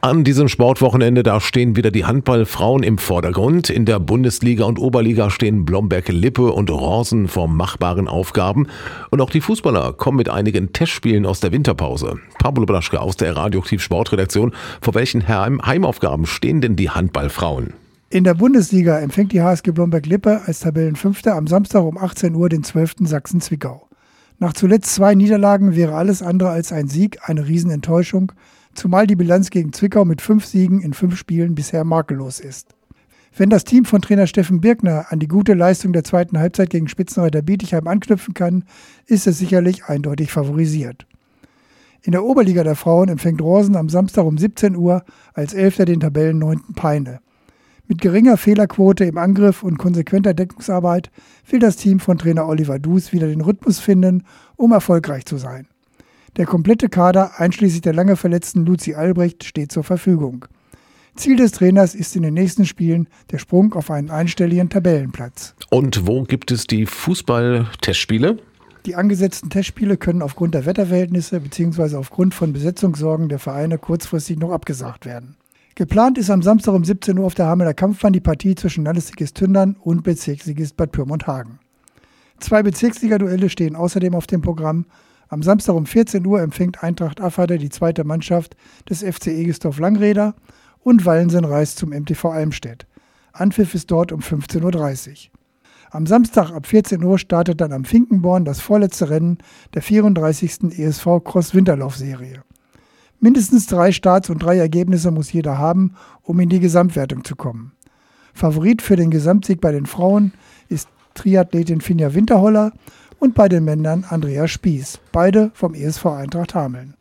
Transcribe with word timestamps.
An 0.00 0.22
diesem 0.22 0.46
Sportwochenende, 0.46 1.24
da 1.24 1.40
stehen 1.40 1.74
wieder 1.74 1.90
die 1.90 2.04
Handballfrauen 2.04 2.84
im 2.84 2.98
Vordergrund. 2.98 3.68
In 3.68 3.84
der 3.84 3.98
Bundesliga 3.98 4.64
und 4.64 4.78
Oberliga 4.78 5.28
stehen 5.28 5.64
Blomberg-Lippe 5.64 6.52
und 6.52 6.70
Rosen 6.70 7.26
vor 7.26 7.48
machbaren 7.48 8.06
Aufgaben. 8.06 8.68
Und 9.10 9.20
auch 9.20 9.30
die 9.30 9.40
Fußballer 9.40 9.94
kommen 9.94 10.18
mit 10.18 10.28
einigen 10.28 10.72
Testspielen 10.72 11.26
aus 11.26 11.40
der 11.40 11.50
Winterpause. 11.50 12.20
Pablo 12.38 12.64
Blaschke 12.64 13.00
aus 13.00 13.16
der 13.16 13.36
Radioaktiv 13.36 13.82
Sportredaktion. 13.82 14.54
Vor 14.80 14.94
welchen 14.94 15.26
Heimaufgaben 15.26 16.26
stehen 16.26 16.60
denn 16.60 16.76
die 16.76 16.90
Handballfrauen? 16.90 17.72
In 18.08 18.22
der 18.22 18.34
Bundesliga 18.34 19.00
empfängt 19.00 19.32
die 19.32 19.42
HSG 19.42 19.72
Blomberg-Lippe 19.72 20.42
als 20.46 20.60
Tabellenfünfter 20.60 21.34
am 21.34 21.48
Samstag 21.48 21.82
um 21.82 21.98
18 21.98 22.36
Uhr 22.36 22.48
den 22.48 22.62
12. 22.62 22.98
Sachsen-Zwickau. 23.00 23.88
Nach 24.38 24.52
zuletzt 24.52 24.94
zwei 24.94 25.16
Niederlagen 25.16 25.74
wäre 25.74 25.96
alles 25.96 26.22
andere 26.22 26.50
als 26.50 26.70
ein 26.70 26.86
Sieg 26.86 27.18
eine 27.28 27.48
Riesenenttäuschung 27.48 28.30
zumal 28.78 29.06
die 29.06 29.16
Bilanz 29.16 29.50
gegen 29.50 29.72
Zwickau 29.72 30.04
mit 30.04 30.22
fünf 30.22 30.46
Siegen 30.46 30.80
in 30.80 30.94
fünf 30.94 31.16
Spielen 31.16 31.54
bisher 31.54 31.84
makellos 31.84 32.40
ist. 32.40 32.74
Wenn 33.36 33.50
das 33.50 33.64
Team 33.64 33.84
von 33.84 34.00
Trainer 34.00 34.26
Steffen 34.26 34.60
Birkner 34.60 35.06
an 35.10 35.18
die 35.18 35.28
gute 35.28 35.54
Leistung 35.54 35.92
der 35.92 36.04
zweiten 36.04 36.38
Halbzeit 36.38 36.70
gegen 36.70 36.88
Spitzenreiter 36.88 37.42
Bietigheim 37.42 37.86
anknüpfen 37.86 38.34
kann, 38.34 38.64
ist 39.06 39.26
es 39.26 39.38
sicherlich 39.38 39.84
eindeutig 39.84 40.32
favorisiert. 40.32 41.06
In 42.02 42.12
der 42.12 42.24
Oberliga 42.24 42.64
der 42.64 42.76
Frauen 42.76 43.08
empfängt 43.08 43.42
Rosen 43.42 43.76
am 43.76 43.88
Samstag 43.88 44.24
um 44.24 44.38
17 44.38 44.76
Uhr 44.76 45.04
als 45.34 45.52
Elfter 45.52 45.84
den 45.84 46.00
Tabellen 46.00 46.38
9. 46.38 46.74
Peine. 46.74 47.20
Mit 47.86 48.00
geringer 48.00 48.36
Fehlerquote 48.36 49.04
im 49.04 49.18
Angriff 49.18 49.62
und 49.62 49.78
konsequenter 49.78 50.34
Deckungsarbeit 50.34 51.10
will 51.50 51.58
das 51.58 51.76
Team 51.76 52.00
von 52.00 52.18
Trainer 52.18 52.46
Oliver 52.46 52.78
Dus 52.78 53.12
wieder 53.12 53.26
den 53.26 53.40
Rhythmus 53.40 53.78
finden, 53.78 54.24
um 54.56 54.72
erfolgreich 54.72 55.24
zu 55.24 55.36
sein. 55.36 55.66
Der 56.38 56.46
komplette 56.46 56.88
Kader, 56.88 57.40
einschließlich 57.40 57.80
der 57.80 57.92
lange 57.92 58.14
verletzten 58.14 58.64
Luzi 58.64 58.94
Albrecht, 58.94 59.42
steht 59.42 59.72
zur 59.72 59.82
Verfügung. 59.82 60.44
Ziel 61.16 61.34
des 61.34 61.50
Trainers 61.50 61.96
ist 61.96 62.14
in 62.14 62.22
den 62.22 62.34
nächsten 62.34 62.64
Spielen 62.64 63.08
der 63.32 63.38
Sprung 63.38 63.74
auf 63.74 63.90
einen 63.90 64.08
einstelligen 64.08 64.68
Tabellenplatz. 64.68 65.56
Und 65.70 66.06
wo 66.06 66.22
gibt 66.22 66.52
es 66.52 66.68
die 66.68 66.86
Fußball-Testspiele? 66.86 68.38
Die 68.86 68.94
angesetzten 68.94 69.50
Testspiele 69.50 69.96
können 69.96 70.22
aufgrund 70.22 70.54
der 70.54 70.64
Wetterverhältnisse 70.64 71.40
bzw. 71.40 71.96
aufgrund 71.96 72.34
von 72.34 72.52
Besetzungssorgen 72.52 73.28
der 73.28 73.40
Vereine 73.40 73.76
kurzfristig 73.76 74.38
noch 74.38 74.52
abgesagt 74.52 75.06
werden. 75.06 75.34
Geplant 75.74 76.18
ist 76.18 76.30
am 76.30 76.42
Samstag 76.42 76.72
um 76.72 76.84
17 76.84 77.18
Uhr 77.18 77.26
auf 77.26 77.34
der 77.34 77.46
Hamelner 77.46 77.74
Kampfbahn 77.74 78.12
die 78.12 78.20
Partie 78.20 78.54
zwischen 78.54 78.84
Landesligist 78.84 79.34
Tündern 79.34 79.74
und 79.80 80.04
Bezirksligist 80.04 80.76
Bad 80.76 80.92
Pyrmont-Hagen. 80.92 81.58
Zwei 82.38 82.62
Bezirksliga-Duelle 82.62 83.50
stehen 83.50 83.74
außerdem 83.74 84.14
auf 84.14 84.28
dem 84.28 84.40
Programm 84.40 84.84
am 85.28 85.42
Samstag 85.42 85.74
um 85.74 85.86
14 85.86 86.24
Uhr 86.26 86.40
empfängt 86.40 86.82
Eintracht 86.82 87.20
Affade 87.20 87.58
die 87.58 87.68
zweite 87.68 88.04
Mannschaft 88.04 88.56
des 88.88 89.02
FC 89.02 89.28
Egestorf 89.28 89.78
Langräder 89.78 90.34
und 90.80 91.04
Wallensen 91.04 91.44
reist 91.44 91.78
zum 91.78 91.90
MTV 91.90 92.30
Almstedt. 92.30 92.86
Anpfiff 93.32 93.74
ist 93.74 93.90
dort 93.90 94.10
um 94.10 94.20
15.30 94.20 95.10
Uhr. 95.10 95.38
Am 95.90 96.06
Samstag 96.06 96.50
ab 96.50 96.66
14 96.66 97.02
Uhr 97.02 97.18
startet 97.18 97.60
dann 97.60 97.72
am 97.72 97.84
Finkenborn 97.84 98.44
das 98.44 98.60
vorletzte 98.60 99.10
Rennen 99.10 99.38
der 99.74 99.82
34. 99.82 100.78
ESV 100.78 101.22
Cross 101.24 101.54
Winterlauf-Serie. 101.54 102.42
Mindestens 103.20 103.66
drei 103.66 103.92
Starts 103.92 104.30
und 104.30 104.42
drei 104.42 104.58
Ergebnisse 104.58 105.10
muss 105.10 105.32
jeder 105.32 105.58
haben, 105.58 105.94
um 106.22 106.40
in 106.40 106.48
die 106.48 106.60
Gesamtwertung 106.60 107.24
zu 107.24 107.36
kommen. 107.36 107.72
Favorit 108.32 108.82
für 108.82 108.96
den 108.96 109.10
Gesamtsieg 109.10 109.60
bei 109.60 109.72
den 109.72 109.86
Frauen 109.86 110.32
ist 110.68 110.88
Triathletin 111.14 111.80
Finja 111.80 112.14
Winterholler 112.14 112.72
und 113.18 113.34
bei 113.34 113.48
den 113.48 113.64
Männern 113.64 114.04
Andreas 114.08 114.50
Spieß, 114.50 115.00
beide 115.12 115.50
vom 115.54 115.74
ESV 115.74 116.06
Eintracht 116.06 116.54
Hameln. 116.54 116.97